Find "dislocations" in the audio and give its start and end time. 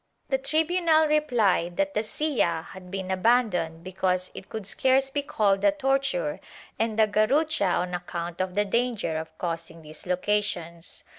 9.83-11.03